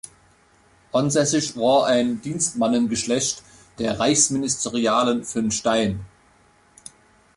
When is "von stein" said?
5.23-6.05